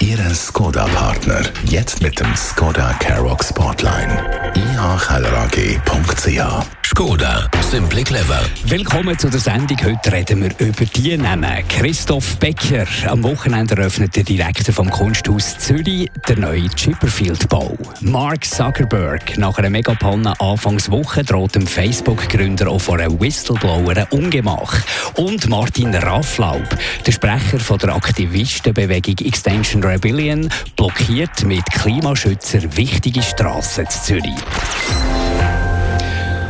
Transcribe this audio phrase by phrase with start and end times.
[0.00, 1.42] Ihre Skoda-Partner.
[1.64, 4.52] Jetzt mit dem Skoda Karoq Spotline.
[4.54, 8.40] ihkellerag.ch Skoda, simply clever.
[8.64, 9.76] Willkommen zu der Sendung.
[9.84, 11.62] Heute reden wir über die Namen.
[11.68, 12.86] Christoph Becker.
[13.06, 17.76] Am Wochenende eröffnet der Direktor vom Kunsthaus Zürich den neuen Chipperfield-Bau.
[18.00, 19.36] Mark Zuckerberg.
[19.36, 24.80] Nach einer Megapanne Anfangswoche droht dem Facebook-Gründer auch vor einem Whistleblower ein Ungemach.
[25.16, 26.66] Und Martin Rafflaub,
[27.04, 35.17] der Sprecher von der Aktivistenbewegung Extension Rebellion, blockiert mit Klimaschützern wichtige Strassen in Zürich.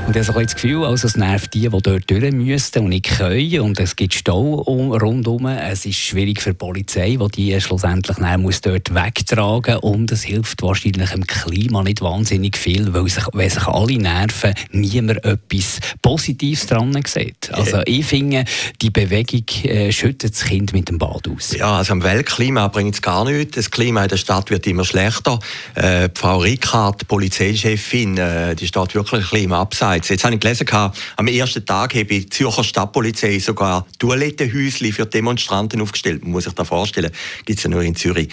[0.08, 3.18] Und ich habe das Gefühl, also es nervt die, die dort durch müssten und nicht
[3.18, 3.60] können.
[3.60, 5.44] Und es gibt Stau rundherum.
[5.44, 10.62] Es ist schwierig für die Polizei, die die schlussendlich muss dort wegtragen Und es hilft
[10.62, 16.64] wahrscheinlich dem Klima nicht wahnsinnig viel, weil sich, wenn sich alle nerven, niemand etwas Positives
[16.64, 17.50] dran sieht.
[17.52, 18.46] Also ich finde,
[18.80, 21.55] die Bewegung äh, schüttet das Kind mit dem Bad aus.
[21.55, 23.56] Ja, also am Weltklima bringt es gar nichts.
[23.56, 25.38] Das Klima in der Stadt wird immer schlechter.
[25.74, 29.97] Äh, Frau Rickhardt, Polizeichefin, äh, die steht wirklich ein bisschen im Abseits.
[29.98, 30.08] Schweiz.
[30.08, 30.66] Jetzt habe ich gelesen,
[31.16, 36.22] am ersten Tag habe die Zürcher Stadtpolizei sogar Toilettenhäuschen für Demonstranten aufgestellt.
[36.22, 37.10] Man muss sich das vorstellen.
[37.44, 38.28] Gibt es ja nur in Zürich.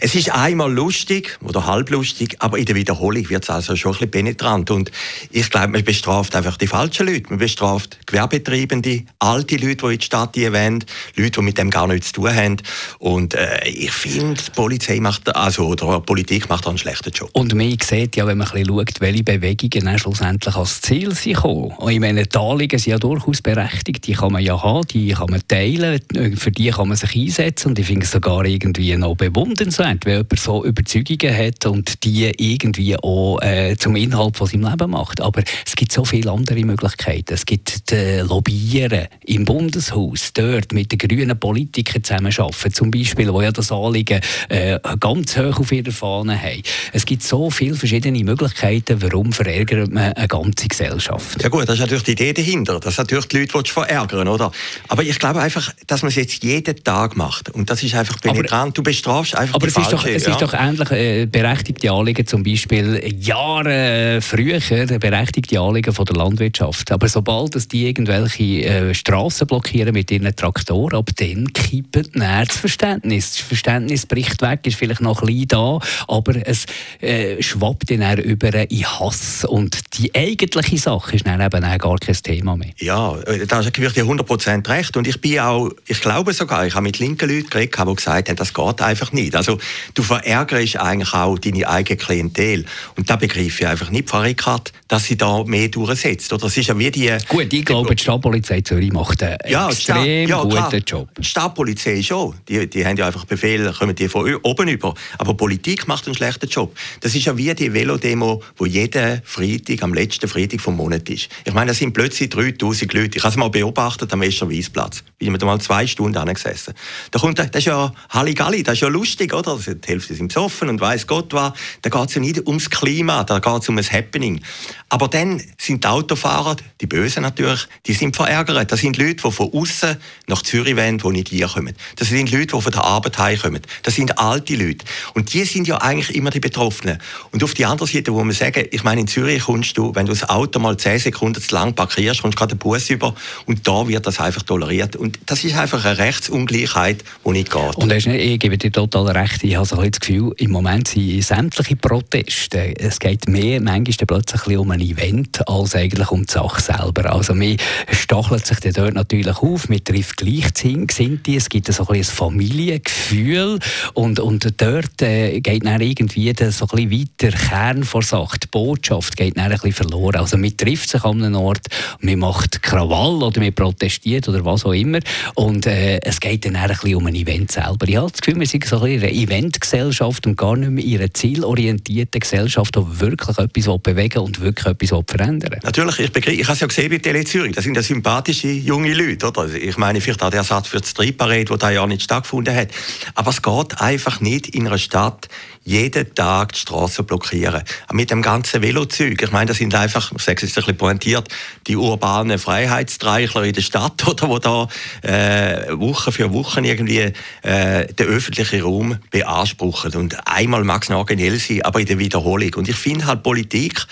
[0.00, 3.94] Es ist einmal lustig oder halblustig, aber in der Wiederholung wird es also schon ein
[3.94, 4.70] bisschen penetrant.
[4.70, 4.90] Und
[5.30, 7.30] ich glaube, man bestraft einfach die falschen Leute.
[7.30, 10.84] Man bestraft Gewerbetreibende, alte Leute, die in die Stadt wollen,
[11.16, 12.56] Leute, die mit dem gar nichts zu tun haben.
[12.98, 17.30] Und äh, ich finde, die Polizei macht, also, oder Politik macht einen schlechten Job.
[17.32, 21.34] Und man sieht ja, wenn man ein bisschen schaut, welche Bewegungen schlussendlich als Ziel Ziel
[21.34, 21.72] sind gekommen.
[21.88, 24.06] ich meine, die Anliegen sind ja durchaus berechtigt.
[24.06, 26.00] Die kann man ja haben, die kann man teilen,
[26.36, 27.68] für die kann man sich einsetzen.
[27.68, 32.32] Und ich finde es sogar irgendwie noch bewundernswert, wenn jemand so Überzeugungen hat und die
[32.36, 35.20] irgendwie auch äh, zum Inhalt von seinem Leben macht.
[35.20, 37.34] Aber es gibt so viele andere Möglichkeiten.
[37.34, 43.40] Es gibt äh, Lobbyieren im Bundeshaus, dort mit den grünen Politikern zusammenarbeiten, zum Beispiel, wo
[43.42, 46.62] ja das Anliegen äh, ganz hoch auf ihrer Fahne haben.
[46.92, 50.97] Es gibt so viele verschiedene Möglichkeiten, warum verärgert man eine ganze Gesellschaft.
[50.98, 51.42] Gesellschaft.
[51.42, 52.80] Ja gut, das ist natürlich die Idee dahinter.
[52.80, 54.50] Das ist natürlich die Leute, die verärgern, oder?
[54.88, 57.50] Aber ich glaube einfach, dass man es jetzt jeden Tag macht.
[57.50, 58.76] Und das ist einfach penetrant.
[58.76, 60.32] du bestrafst einfach aber es ist doch, es ja?
[60.32, 64.60] ist doch ähnlich äh, berechtigte Anliegen, zum Beispiel Jahre früher
[64.98, 66.90] berechtigte Anliegen von der Landwirtschaft.
[66.92, 72.56] Aber sobald es die irgendwelche äh, Straßen blockieren mit ihren Traktoren, ab dann kippt das
[72.56, 73.32] Verständnis.
[73.32, 76.66] Das Verständnis bricht weg, ist vielleicht noch ein bisschen da, aber es
[77.00, 79.44] äh, schwappt dann über in Hass.
[79.44, 82.70] Und die eigentliche Sache ist dann eben auch gar kein Thema mehr.
[82.78, 84.96] Ja, äh, da hast du wirklich 100% recht.
[84.96, 88.28] Und ich bin auch, ich glaube sogar, ich habe mit linken Leuten geredet, die gesagt
[88.28, 89.36] haben, das geht einfach nicht.
[89.36, 89.58] Also
[89.94, 92.64] du verärgerst eigentlich auch deine eigene Klientel.
[92.96, 96.32] Und da begreife ich einfach nicht, Frau Rickard, dass sie da mehr durchsetzt.
[96.32, 97.12] Oder es ist ja wie die...
[97.28, 100.82] Gut, ich glaube, die Stadtpolizei Zürich macht einen ja, extrem ja, guten.
[100.86, 101.08] Job.
[101.18, 102.34] Die Stadtpolizei schon.
[102.48, 104.94] Die, die haben ja einfach Befehle, kommen die von oben über.
[105.18, 106.74] Aber Politik macht einen schlechten Job.
[107.00, 111.30] Das ist ja wie die Velodemo, wo jeden Freitag, am letzten Freitag vom Monat ist.
[111.46, 113.16] Ich meine, da sind plötzlich 3000 Leute.
[113.16, 115.02] Ich habe es mal beobachtet am Wester Weisplatz.
[115.18, 116.74] Bin ich mal zwei Stunden angesessen.
[117.10, 119.58] Da kommt, das ist ja Halligalli, das ist ja lustig, oder?
[119.58, 121.54] Die Hälfte sind besoffen und weiß Gott was.
[121.80, 124.42] Da geht es ja nicht ums Klima, da geht es um ein Happening.
[124.90, 128.70] Aber dann sind die Autofahrer, die Bösen natürlich, die sind verärgert.
[128.70, 129.96] Das sind Leute, die von außen
[130.26, 131.74] nach Zürich wollen, die nicht hier kommen.
[131.96, 133.62] Das sind Leute, die von der Arbeit heimkommen.
[133.82, 134.84] Das sind alte Leute.
[135.14, 136.98] Und die sind ja eigentlich immer die Betroffenen.
[137.32, 140.06] Und auf die andere Seite, wo man sagen, ich meine, in Zürich kommst du, wenn
[140.06, 143.14] du das Auto mal 10 Sekunden zu lang parkierst, kommst gerade den Bus über
[143.46, 144.96] und da wird das einfach toleriert.
[144.96, 147.76] Und das ist einfach eine Rechtsungleichheit, die nicht geht.
[147.76, 151.76] Und ich gebe dir total recht, ich habe so das Gefühl, im Moment sind sämtliche
[151.76, 156.60] Proteste, es geht mehr manchmal plötzlich ein um ein Event als eigentlich um die Sache
[156.60, 157.12] selber.
[157.12, 157.56] Also man
[157.90, 163.58] stachelt sich dort natürlich auf, man trifft Gleichgesinnte, es gibt so ein, ein Familiengefühl
[163.94, 168.46] und, und dort äh, geht dann irgendwie so ein bisschen weiter Kern vor Sache, die
[168.48, 170.16] Botschaft geht dann ein bisschen verloren.
[170.16, 171.66] Also trifft sich an einem Ort,
[172.00, 174.98] man macht Krawall oder man protestiert oder was auch immer
[175.34, 177.86] und äh, es geht dann ein bisschen um ein Event selber.
[177.86, 180.98] Ich habe das Gefühl, wir sind so ein eine Eventgesellschaft und gar nicht mehr in
[180.98, 186.52] einer zielorientierten Gesellschaft, die wirklich etwas bewegen und wirklich etwas verändern Natürlich, ich, ich habe
[186.52, 189.26] es ja gesehen bei Tele Zürich, das sind ja sympathische junge Leute.
[189.26, 189.42] Oder?
[189.42, 192.54] Also ich meine, vielleicht auch der Satz für die Streetparade, der da ja nicht stattgefunden
[192.54, 192.68] hat.
[193.14, 195.28] Aber es geht einfach nicht in einer Stadt
[195.68, 197.62] jeden Tag die Straße blockieren.
[197.92, 199.20] Mit dem ganzen Velozeug.
[199.22, 201.28] Ich meine, das sind einfach, ich sage es ein bisschen pointiert,
[201.66, 204.66] die urbanen Freiheitsstreichler in der Stadt, oder, wo da
[205.02, 207.12] äh, Woche für Woche irgendwie
[207.42, 209.94] äh, den öffentlichen Raum beanspruchen.
[209.96, 212.54] Und einmal mag es originell sein, aber in der Wiederholung.
[212.54, 213.84] Und ich finde halt Politik,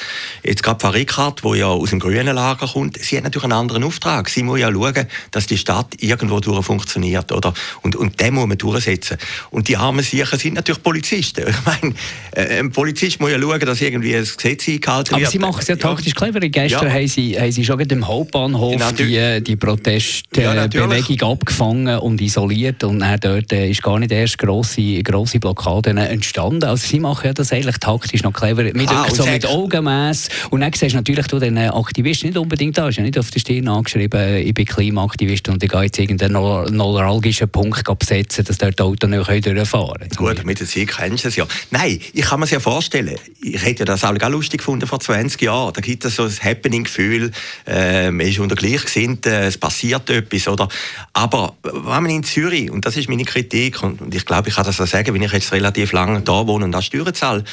[0.42, 3.52] jetzt gerade Frau Rickard, wo ja aus dem grünen Lager kommt, sie hat natürlich einen
[3.52, 4.30] anderen Auftrag.
[4.30, 7.52] Sie muss ja schauen, dass die Stadt irgendwo durch funktioniert, oder?
[7.82, 9.18] Und, und den muss man durchsetzen.
[9.50, 11.44] Und die armen Sicher sind natürlich Polizisten.
[11.66, 11.94] Meine,
[12.32, 15.22] äh, ein Polizist muss ja schauen, dass irgendwie ein Gesetz eingehalten wird.
[15.22, 16.14] Aber Sie machen es ja taktisch ja.
[16.14, 16.40] clever.
[16.40, 16.94] Gestern ja.
[16.94, 22.84] haben, Sie, haben Sie schon im Hauptbahnhof ja, die, die Protestbewegung ja, abgefangen und isoliert
[22.84, 26.64] und dann dort äh, ist gar nicht erst grosse, grosse Blockaden entstanden.
[26.64, 28.62] Also Sie machen ja das eigentlich taktisch noch clever.
[28.62, 30.28] Mit, ah, so mit Augenmaß.
[30.50, 32.88] Und dann siehst du natürlich du den Aktivisten nicht unbedingt da.
[32.88, 36.74] ist ja nicht auf der Stirn angeschrieben, ich bin Klimaaktivist und ich gehe jetzt irgendeinen
[36.76, 40.10] neuralgischen Punkt besetzen, dass dort die Autos nicht durchfahren können.
[40.16, 41.46] Gut, mit der Zeit kennst du es ja.
[41.70, 45.72] Nein, ich kann mir ja vorstellen, ich hätte das auch lustig gefunden vor 20 Jahren.
[45.72, 47.30] Da gibt es so ein Happening-Gefühl,
[47.66, 50.68] äh, man ist unter Gleichgesinnten, es passiert etwas, oder?
[51.12, 54.64] Aber wenn man in Zürich, und das ist meine Kritik, und ich glaube, ich kann
[54.64, 57.44] das auch sagen, wenn ich jetzt relativ lange da wohne und da Steuern zahle,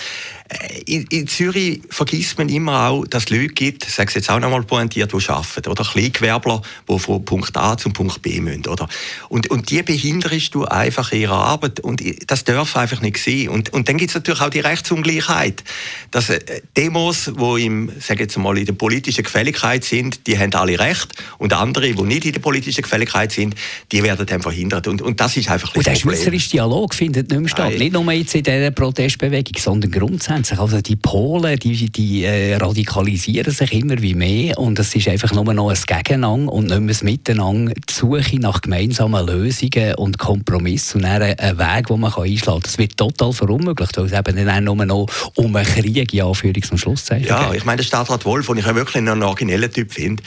[0.86, 4.40] in, in, Zürich vergisst man immer auch, dass es Leute gibt, sage es jetzt auch
[4.40, 8.88] nochmal pointiert, die arbeiten, oder Kleingewerbler, die von Punkt A zum Punkt B müssen, oder?
[9.30, 13.50] Und, und die behinderst du einfach ihrer Arbeit und das darf einfach nicht sein.
[13.50, 15.64] Und, und dann gibt es natürlich auch die Rechtsungleichheit,
[16.12, 16.40] dass äh,
[16.78, 21.14] Demos, die im, sage jetzt mal, in der politischen Gefälligkeit sind, die haben alle Recht
[21.38, 23.56] und andere, die nicht in der politischen Gefälligkeit sind,
[23.92, 24.88] die werden dann verhindert.
[24.88, 27.70] Und, und das ist einfach Und der schweizerische Dialog findet nicht mehr statt.
[27.72, 27.80] Nein.
[27.80, 30.60] Nicht nur jetzt in dieser Protestbewegung, sondern grundsätzlich sich.
[30.60, 35.31] Also die Polen, die, die äh, radikalisieren sich immer wie mehr und es ist einfach
[35.34, 40.18] nur noch ein Gegeneinander und nicht mehr ein Miteinander, die Suche nach gemeinsamen Lösungen und
[40.18, 42.62] Kompromissen und dann einen Weg, den man einschlagen kann.
[42.63, 46.72] Das wird total verunmöglicht, weil es eben nicht nur noch um einen Krieg, in Anführungs-
[46.72, 47.57] und Schlusszeichen Ja, geht.
[47.57, 50.24] ich meine, der Stadtrat Wolf, den ich ja wirklich einen originellen Typ finde,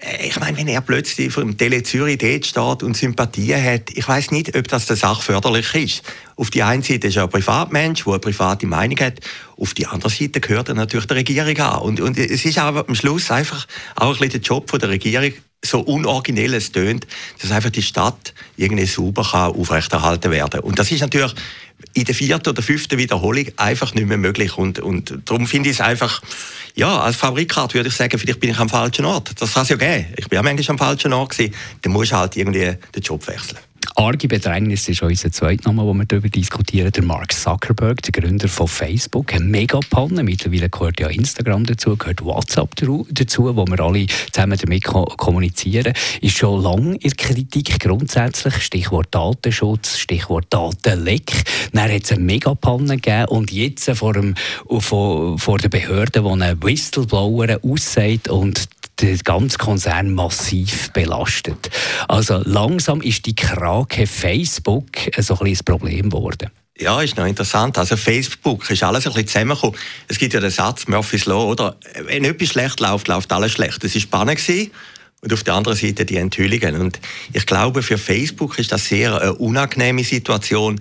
[0.00, 4.06] äh, ich meine, wenn er plötzlich vom Tele Zürich dort steht und Sympathie hat, ich
[4.06, 6.02] weiß nicht, ob das der Sache förderlich ist.
[6.36, 9.20] Auf die einen Seite ist er ein Privatmensch, der eine private Meinung hat.
[9.60, 11.82] Auf die andere Seite gehört er natürlich der Regierung an.
[11.82, 14.88] Und, und es ist aber am Schluss einfach auch ein bisschen der Job von der
[14.88, 17.06] Regierung, so unoriginell es tönt,
[17.40, 20.60] dass einfach die Stadt irgendwie sauber kann aufrechterhalten werden.
[20.60, 21.34] Und das ist natürlich
[21.92, 24.56] in der vierten oder fünften Wiederholung einfach nicht mehr möglich.
[24.56, 26.22] Und, und darum finde ich es einfach,
[26.74, 29.32] ja, als Rickard würde ich sagen, vielleicht bin ich am falschen Ort.
[29.40, 30.06] Das kann es ja geben.
[30.16, 31.54] Ich bin auch manchmal am falschen Ort gewesen.
[31.82, 33.58] Dann musst du halt irgendwie den Job wechseln.
[33.96, 36.92] Arge Bedrängnis ist unser zweiter Name, wo wir darüber diskutieren.
[36.92, 40.22] Der Mark Zuckerberg, der Gründer von Facebook, eine Megapanne.
[40.22, 45.92] Mittlerweile gehört ja Instagram dazu, gehört WhatsApp dazu, wo wir alle zusammen damit kommunizieren.
[46.20, 48.54] Ist schon lange in Kritik grundsätzlich.
[48.62, 51.32] Stichwort Datenschutz, Stichwort Datenleck.
[51.72, 54.34] Dann hat es eine Megapanne gegeben und jetzt vor, dem,
[54.78, 58.68] vor, vor der Behörde, die einen Whistleblower aussagt und
[59.06, 61.70] den ganzen Konzern massiv belastet.
[62.08, 64.86] Also langsam ist die Krake Facebook
[65.18, 66.50] so ein, ein Problem geworden.
[66.78, 67.76] Ja, ist noch interessant.
[67.76, 69.76] Also Facebook ist alles ein bisschen zusammengekommen.
[70.08, 71.76] Es gibt ja den Satz, Murphy's Law, oder?
[72.06, 73.84] Wenn etwas schlecht läuft, läuft alles schlecht.
[73.84, 74.38] Das war spannend.
[74.38, 74.70] Gewesen.
[75.22, 76.76] Und auf der anderen Seite die Enthüllungen.
[76.76, 76.98] Und
[77.34, 80.80] ich glaube, für Facebook ist das sehr eine unangenehme Situation,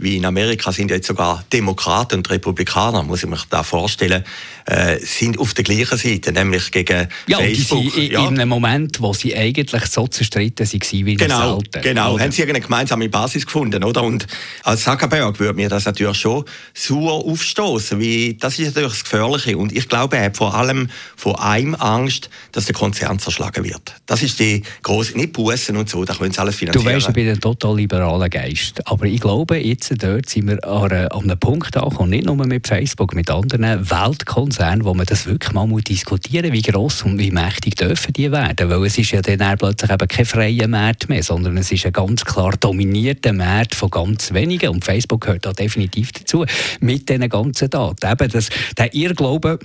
[0.00, 4.24] wie in Amerika sind jetzt sogar Demokraten und Republikaner, muss ich mir da vorstellen,
[4.66, 7.78] äh, sind auf der gleichen Seite, nämlich gegen ja, Facebook.
[7.78, 8.20] Und die sind ja.
[8.20, 11.82] in einem Moment, wo sie eigentlich so zerstritten waren wie genau, selten.
[11.82, 12.24] Genau, oder?
[12.24, 14.02] haben sie eine gemeinsame Basis gefunden, oder?
[14.02, 14.26] Und
[14.64, 19.58] als Zuckerberg würde mir das natürlich schon sauer aufstoßen, wie das ist natürlich das Gefährliche.
[19.58, 23.94] Und ich glaube, er hat vor allem vor einem Angst, dass der Konzern zerschlagen wird.
[24.06, 26.84] Das ist die große, nicht Bussen und so, da können sie alles finanzieren.
[26.84, 30.64] Du weißt, ich bin ein total liberaler Geist, aber ich glaube, jetzt dort sind wir
[30.64, 35.52] an, einem Punkt angekommen, nicht nur mit Facebook, mit anderen Weltkonzernen, wo man das wirklich
[35.52, 38.70] mal diskutieren muss, wie gross und wie mächtig dürfen die werden.
[38.70, 41.92] Weil es ist ja dann plötzlich eben kein freier Markt mehr, sondern es ist ein
[41.92, 44.70] ganz klar dominierter Markt von ganz wenigen.
[44.70, 46.44] Und Facebook gehört da definitiv dazu,
[46.80, 48.10] mit diesen ganzen Daten.
[48.10, 49.58] Eben das, der Irrglaube,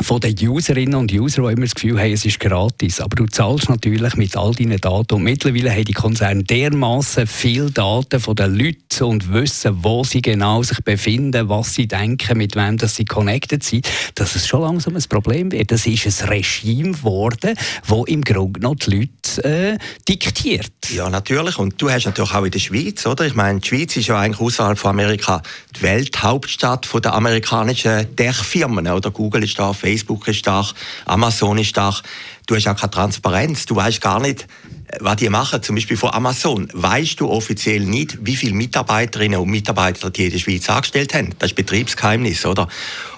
[0.00, 3.00] von den Userinnen und Usern, die immer das Gefühl haben, es ist gratis.
[3.00, 5.14] Aber du zahlst natürlich mit all deinen Daten.
[5.14, 10.20] Und mittlerweile haben die Konzerne dermaßen viele Daten von den Leuten und wissen, wo sie
[10.20, 14.62] genau sich befinden, was sie denken, mit wem dass sie connected sind, dass es schon
[14.62, 15.70] langsam ein Problem wird.
[15.70, 17.54] Das ist ein Regime geworden,
[17.88, 20.72] das im Grunde noch die Leute äh, diktiert.
[20.94, 21.58] Ja, natürlich.
[21.58, 23.24] Und du hast natürlich auch in der Schweiz, oder?
[23.24, 25.42] Ich meine, die Schweiz ist ja eigentlich außerhalb von Amerika
[25.74, 28.86] die Welthauptstadt der amerikanischen Tech-Firmen.
[29.12, 32.02] Google ist da Facebook ist stark, Amazon ist stark.
[32.46, 33.66] Du hast auch keine Transparenz.
[33.66, 34.46] Du weißt gar nicht,
[35.00, 35.62] was die machen.
[35.62, 40.32] Zum Beispiel von Amazon weißt du offiziell nicht, wie viele Mitarbeiterinnen und Mitarbeiter die in
[40.32, 41.34] der Schweiz angestellt haben.
[41.38, 42.68] Das ist Betriebsgeheimnis, oder?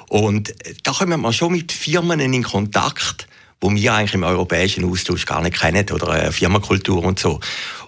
[0.09, 3.29] Und da kommen wir schon mit Firmen in Kontakt,
[3.61, 7.41] wo wir eigentlich im europäischen Austausch gar nicht kennen, oder äh, Firmenkultur und so.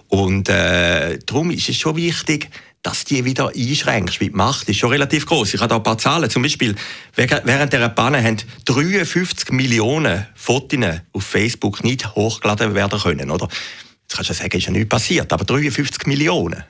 [0.09, 2.49] Und äh, darum ist es schon wichtig,
[2.83, 5.53] dass die wieder einschränkst, weil die Macht ist schon relativ groß.
[5.53, 6.29] Ich habe da ein paar Zahlen.
[6.29, 6.75] Zum Beispiel,
[7.15, 10.79] während der Panne haben 53 Millionen Fotos
[11.13, 13.47] auf Facebook nicht hochgeladen werden können, oder?
[14.03, 16.63] Jetzt kannst du sagen, ist ja nichts passiert, aber 53 Millionen.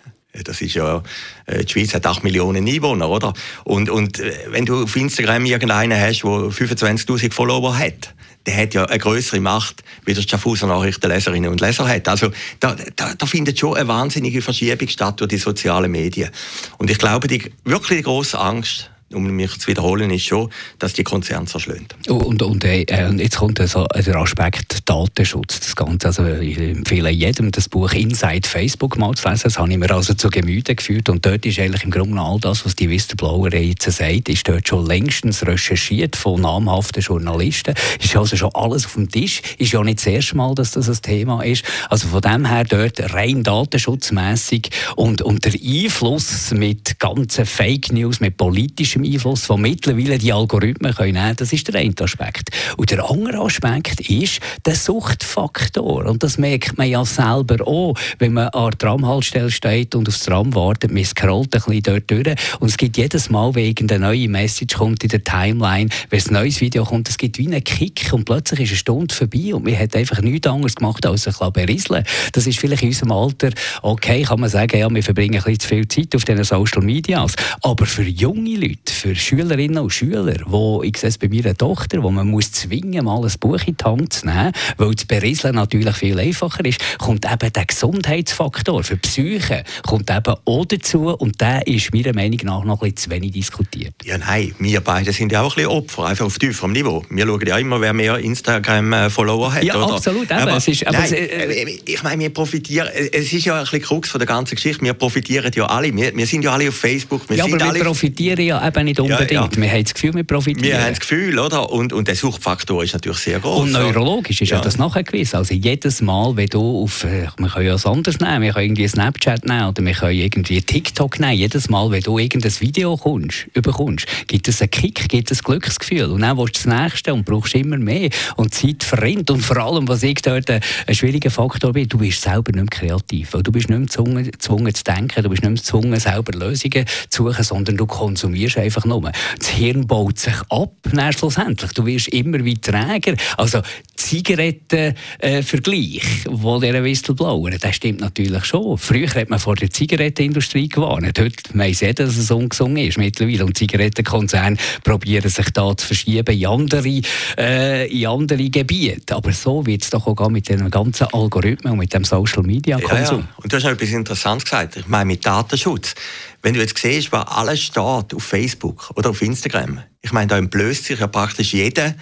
[0.44, 1.04] Das ist ja,
[1.46, 3.34] äh, die Schweiz hat 8 Millionen Einwohner, oder?
[3.66, 8.14] Und, und äh, wenn du auf Instagram irgendeinen hast, der 25.000 Follower hat,
[8.46, 12.08] der hat ja eine größere Macht, wie der Schaffhauser Nachrichtenleserinnen und Leser hat.
[12.08, 16.32] Also da, da, da findet schon eine wahnsinnige Verschiebung statt durch die sozialen Medien.
[16.78, 20.50] Und ich glaube, die wirklich große Angst um mich zu wiederholen, ist schon,
[20.80, 21.88] dass die Konzerne zerschlagen.
[22.10, 22.86] Oh, und, und, äh,
[23.18, 25.60] jetzt kommt also der Aspekt Datenschutz.
[25.60, 26.08] Das Ganze.
[26.08, 29.44] Also ich empfehle jedem, das Buch Inside Facebook mal zu lesen.
[29.46, 31.10] Das habe ich mir also zu Gemüte geführt.
[31.10, 34.68] Und dort ist eigentlich im Grunde all das, was die Whistleblower jetzt sagt, ist dort
[34.68, 37.76] schon längstens recherchiert von namhaften Journalisten.
[38.02, 39.42] Ist also schon alles auf dem Tisch.
[39.58, 41.64] Ist ja nicht das erste Mal, dass das ein Thema ist.
[41.90, 48.20] Also von dem her dort rein datenschutzmäßig und, und der Einfluss mit ganzen Fake News,
[48.20, 51.36] mit politischem politischem Einfluss, den mittlerweile die Algorithmen können nehmen können.
[51.38, 52.50] Das ist der eine Aspekt.
[52.78, 56.06] Und der andere Aspekt ist der Suchtfaktor.
[56.06, 60.22] Und das merkt man ja selber auch, wenn man an der Tramhaltestelle steht und aufs
[60.22, 60.92] Tram wartet.
[60.92, 62.36] Man scrollt ein bisschen dort durch.
[62.60, 66.34] Und es gibt jedes Mal, wenn eine neue Message kommt in der Timeline, wenn ein
[66.34, 69.66] neues Video kommt, es gibt wie einen Kick und plötzlich ist eine Stunde vorbei und
[69.66, 72.04] man hat einfach nichts anderes gemacht, als sich berieseln
[72.34, 73.50] Das ist vielleicht in unserem Alter,
[73.82, 76.82] okay, kann man sagen, ja, wir verbringen ein bisschen zu viel Zeit auf diesen Social
[76.82, 77.34] Medias.
[77.62, 82.04] Aber für junge Leute, für Schülerinnen und Schüler, wo ich sehe es bei meiner Tochter,
[82.04, 85.56] wo man muss zwingen, mal ein Buch in die Hand zu nehmen, weil das Berieseln
[85.56, 91.10] natürlich viel einfacher ist, kommt eben der Gesundheitsfaktor für die Psyche kommt eben auch dazu
[91.10, 93.94] und der ist meiner Meinung nach noch ein bisschen zu wenig diskutiert.
[94.04, 97.04] Ja, nein, wir beide sind ja auch ein bisschen Opfer, einfach auf tieferem Niveau.
[97.10, 99.64] Wir schauen ja immer, wer mehr Instagram-Follower hat.
[99.64, 99.96] Ja, oder?
[99.96, 100.32] absolut.
[100.32, 103.82] Aber, es ist, aber nein, äh, ich meine, wir profitieren, es ist ja ein bisschen
[103.82, 106.76] Krux von der ganzen Geschichte, wir profitieren ja alle, wir, wir sind ja alle auf
[106.76, 107.30] Facebook.
[107.30, 109.32] Wir ja, aber wir profitieren ja eben eben nicht unbedingt.
[109.32, 109.50] Ja, ja.
[109.56, 110.64] Wir haben das Gefühl, wir profitieren.
[110.64, 111.72] Wir haben das Gefühl, oder?
[111.72, 113.62] Und, und der Suchtfaktor ist natürlich sehr groß.
[113.62, 115.38] Und neurologisch ist ja, ja das nachgewiesen.
[115.38, 118.66] Also jedes Mal, wenn du auf, äh, wir können ja was anderes nehmen, wir können
[118.66, 121.34] irgendwie Snapchat nehmen oder wir können irgendwie TikTok nehmen.
[121.34, 125.44] Jedes Mal, wenn du irgendein Video kommst, überkommst, gibt es einen Kick, gibt es ein
[125.44, 126.06] Glücksgefühl.
[126.06, 128.10] Und dann willst du das Nächste und brauchst immer mehr.
[128.36, 129.30] Und die Zeit verrinnt.
[129.32, 130.62] Und vor allem, was ich dort ein
[130.92, 133.32] schwieriger Faktor bin, du bist selber nicht mehr kreativ.
[133.32, 136.86] Du bist nicht mehr gezwungen, gezwungen zu denken, du bist nicht mehr gezwungen, selber Lösungen
[137.10, 139.12] zu suchen, sondern du konsumierst einfach einfach nur.
[139.38, 141.72] Das Hirn baut sich ab, dann schlussendlich.
[141.74, 143.16] Du wirst immer wie träger.
[143.38, 143.62] Also
[143.96, 148.78] Zigarettenvergleich, äh, wo der Whistleblower, das stimmt natürlich schon.
[148.78, 151.20] Früher hat man vor der Zigarettenindustrie gewarnt.
[151.20, 153.46] Heute weiss jeder, dass es ungesund ist mittlerweile.
[153.46, 157.02] Und Zigarettenkonzerne probieren sich da zu verschieben in andere,
[157.38, 159.16] äh, in andere Gebiete.
[159.16, 162.80] Aber so wird es doch auch mit den ganzen Algorithmen und mit dem Social Media
[162.80, 163.20] Konsum.
[163.20, 163.28] Ja, ja.
[163.38, 164.78] Und du hast etwas Interessantes gesagt.
[164.78, 165.96] Ich meine, mit Datenschutz.
[166.42, 170.38] Wenn du jetzt siehst, was alles steht auf Facebook oder auf Instagram, ich meine, da
[170.38, 171.96] entblößt sich ja praktisch jeder,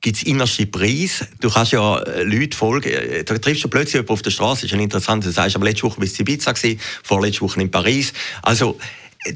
[0.00, 1.26] gibt es innerste Preis.
[1.40, 4.66] Du kannst ja äh, Leute folgen, äh, da triffst du plötzlich jemanden auf der Straße,
[4.66, 7.60] ist ja interessant, du sagst, aber letzte Woche bist du in Ibiza gewesen, vorletzte Woche
[7.60, 8.12] in Paris.
[8.42, 8.78] Also,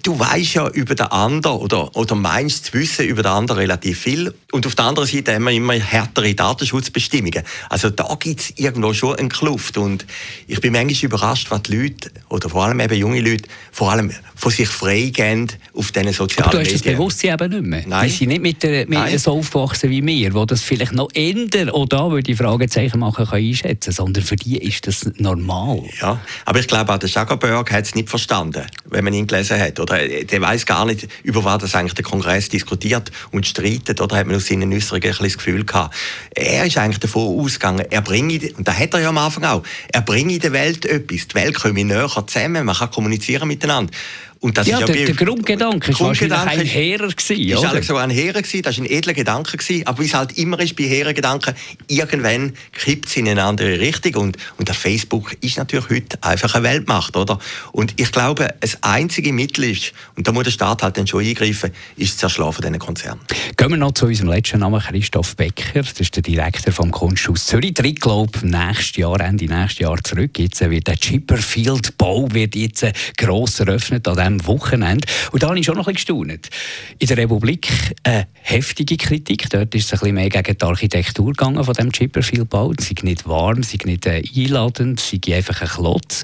[0.02, 4.00] du weißt ja über den anderen oder, oder meinst zu wissen über den anderen relativ
[4.00, 4.34] viel.
[4.52, 7.42] Und auf der anderen Seite haben wir immer härtere Datenschutzbestimmungen.
[7.68, 9.78] Also da gibt es irgendwo schon eine Kluft.
[9.78, 10.06] Und
[10.46, 14.12] ich bin manchmal überrascht, was die Leute, oder vor allem eben junge Leute, vor allem
[14.36, 16.82] von sich freigeben auf diesen sozialen Aber du hast Medien.
[16.82, 17.84] das Bewusstsein eben nicht mehr.
[17.86, 18.08] Nein.
[18.08, 21.70] Die sind nicht mit, der, mit so aufgewachsen wie wir, die das vielleicht noch ändern
[21.70, 25.82] oder würde ich Fragezeichen machen können einschätzen, sondern für die ist das normal.
[26.00, 29.60] Ja, aber ich glaube auch der Zuckerberg hat es nicht verstanden, wenn man ihn gelesen
[29.60, 29.79] hat.
[29.80, 34.00] Oder der weiß gar nicht, über was das eigentlich der Kongress diskutiert und streitet.
[34.00, 35.94] Oder hat man aus seinen Äußerungen ein das Gefühl gehabt.
[36.34, 39.62] Er ist eigentlich davon ausgegangen, er bringe, und da hat er ja am Anfang auch,
[39.92, 41.28] er bringe der Welt etwas.
[41.28, 43.92] Die Welt komme näher zusammen, man kann kommunizieren miteinander.
[44.42, 47.08] Und das ja, ist ja der, der Grundgedanke war wahrscheinlich ein Hehrer.
[47.08, 49.58] Gewesen, ist eigentlich so ein Hehrer gewesen, das war ein edler Gedanke.
[49.58, 51.54] Gewesen, aber wie es halt immer ist bei hehren Gedanken,
[51.88, 54.14] irgendwann kippt es in eine andere Richtung.
[54.14, 57.16] Und, und der Facebook ist natürlich heute einfach eine Weltmacht.
[57.18, 57.38] Oder?
[57.72, 61.22] Und ich glaube, das einzige Mittel ist, und da muss der Staat halt dann schon
[61.22, 63.20] eingreifen, ist das Zerschlafen dieser Konzerne.
[63.58, 65.82] Gehen wir noch zu unserem letzten Namen, Christoph Becker.
[65.82, 67.74] Das ist der Direktor vom Kunsthaus Zürich.
[67.74, 70.38] Tritt, glaube nächstes Jahr, Ende nächstes Jahr zurück.
[70.38, 72.86] Jetzt wird der Chipperfield-Bau wird jetzt
[73.18, 75.06] gross eröffnet an diesem Wochenende.
[75.32, 76.50] Und da habe ich schon noch ein bisschen gestaunt.
[76.98, 77.68] In der Republik
[78.02, 79.48] eine heftige Kritik.
[79.50, 82.72] Dort ist es ein bisschen mehr gegen die Architektur gegangen von dem Chipperfield-Bau.
[82.78, 86.22] Sie sind nicht warm, sie sind nicht äh, einladend, sie sind einfach ein Klotz.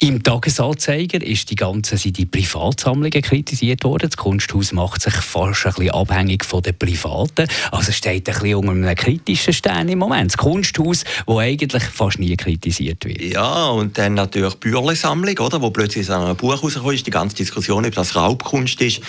[0.00, 4.08] Im Tagesanzeiger ist die ganze, sind die Privatsammlungen kritisiert worden.
[4.08, 7.48] Das Kunsthaus macht sich fast ein bisschen abhängig von den Privaten.
[7.72, 10.30] Also steht ein bisschen unter einem kritischen Stern im Moment.
[10.30, 13.22] Das Kunsthaus, das eigentlich fast nie kritisiert wird.
[13.22, 15.60] Ja, und dann natürlich die Bürle-Sammlung, oder?
[15.60, 19.00] wo plötzlich ein Buch rausgekommen ist, die ganze Diskussion, ob das Raubkunst ist.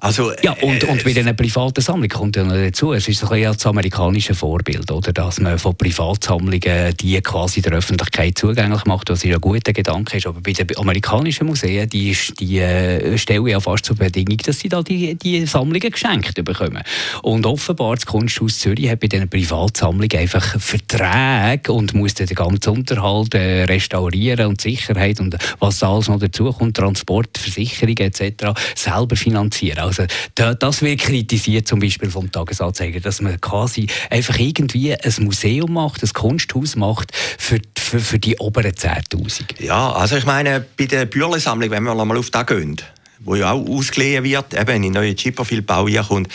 [0.00, 3.22] Also, ja, und, äh, und bei einer privaten Sammlung kommt ja noch dazu, es ist
[3.24, 5.12] ein bisschen das amerikanische Vorbild, oder?
[5.12, 10.18] dass man von Privatsammlungen die quasi der Öffentlichkeit zugänglich macht, was ja ein guter Gedanke
[10.18, 10.26] ist.
[10.26, 14.68] Aber bei den amerikanischen Museen, die, die äh, stellen ja fast zur Bedingung, dass sie
[14.68, 16.82] da die, die Sammlungen geschenkt bekommen.
[17.22, 22.70] Und offenbar, das Kunsthaus Zürich hat bei diesen Privatsammlungen einfach Verträge und muss den ganzen
[22.70, 28.52] Unterhalt äh, restaurieren und Sicherheit und was da alles noch dazu kommt, Transport, Versicherungen etc.
[28.76, 29.87] selber finanzieren.
[29.88, 30.04] Also
[30.34, 36.02] das wird kritisiert zum Beispiel vom Tagesanzeiger, dass man quasi einfach irgendwie ein Museum macht,
[36.02, 39.62] ein Kunsthaus macht für, für, für die oberen 10'000.
[39.62, 42.76] Ja, also ich meine, bei der Bürle-Sammlung, wenn wir mal auf das gehen,
[43.20, 46.28] wo ja auch ausgelegt wird, eben in den neuen Chipperfield-Bau kommt,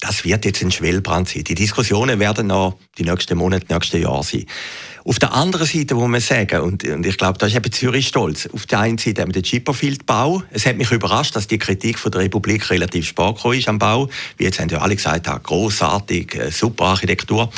[0.00, 1.44] das wird jetzt ein Schwellbrand sein.
[1.44, 4.44] Die Diskussionen werden noch die nächsten Monate, nächsten Jahre sein.
[5.04, 8.08] Auf der anderen Seite muss man sagen, und, und ich glaube, da ist eben Zürich
[8.08, 10.42] stolz, auf der einen Seite haben wir den Chipperfield-Bau.
[10.50, 14.08] Es hat mich überrascht, dass die Kritik von der Republik relativ spät ist am Bau.
[14.36, 17.50] Wie jetzt haben ja alle gesagt, großartig, äh, super Architektur.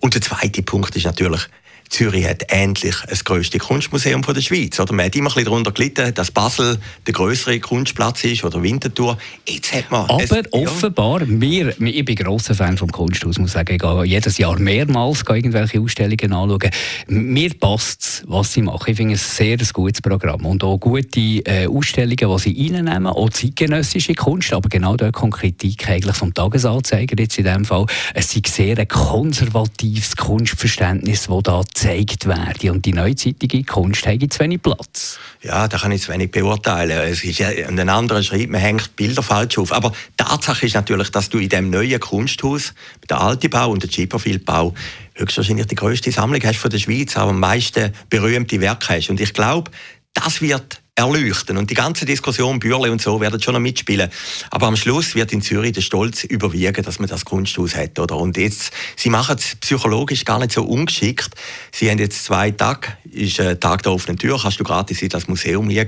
[0.00, 1.48] Und der zweite Punkt ist natürlich,
[1.88, 4.78] Zürich hat endlich das grösste Kunstmuseum der Schweiz.
[4.80, 8.62] Oder man hat immer ein bisschen darunter gelitten, dass Basel der größere Kunstplatz ist oder
[8.62, 9.16] Winterthur.
[9.48, 11.26] Jetzt hat man Aber es, offenbar, ja.
[11.28, 15.80] wir, ich bin grosser Fan vom Kunsthaus, muss sagen, ich gehe jedes Jahr mehrmals irgendwelche
[15.80, 16.70] Ausstellungen anschauen.
[17.08, 18.90] Mir passt es, was sie machen.
[18.90, 23.06] Ich finde es ein sehr gutes Programm und auch gute äh, Ausstellungen, die sie reinnehmen,
[23.06, 27.86] auch zeitgenössische Kunst, aber genau dort kommt Kritik eigentlich vom Tagesanzeiger jetzt in dem Fall.
[28.14, 32.70] Es ist sehr ein konservatives Kunstverständnis, das da gezeigt werden.
[32.70, 35.18] Und die neuzeitige Kunst hat zu wenig Platz.
[35.42, 36.98] Ja, da kann ich zu wenig beurteilen.
[36.98, 39.72] Es ist ja, ein anderer schreibt, man hängt Bilder falsch auf.
[39.72, 42.72] Aber Tatsache ist natürlich, dass du in dem neuen Kunsthaus,
[43.10, 44.72] der Altebau und der Chipperfield-Bau,
[45.14, 49.10] höchstwahrscheinlich die größte Sammlung hast von der Schweiz, aber am meisten berühmte Werke hast.
[49.10, 49.70] Und ich glaube,
[50.14, 51.58] das wird erleuchten.
[51.58, 54.10] Und die ganze Diskussion, Bürle und so, werden schon noch mitspielen.
[54.50, 57.98] Aber am Schluss wird in Zürich der Stolz überwiegen, dass man das Kunsthaus hat.
[57.98, 58.16] Oder?
[58.16, 61.34] Und jetzt, sie machen es psychologisch gar nicht so ungeschickt.
[61.70, 65.10] Sie haben jetzt zwei Tage, ist ein Tag der offenen Tür, kannst du gratis in
[65.10, 65.86] das Museum gehen.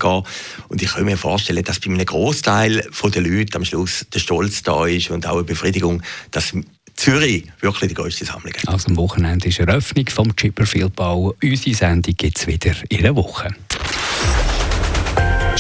[0.69, 4.63] Und ich kann mir vorstellen, dass bei einem Großteil der Leute am Schluss der Stolz
[4.63, 6.53] da ist und auch eine Befriedigung, dass
[6.95, 8.53] Zürich wirklich die größte Sammlung.
[8.67, 11.35] Also am Wochenende ist Eröffnung vom Chipperfield-Bau.
[11.43, 13.55] Unsere Sendung gibt es wieder in einer Woche.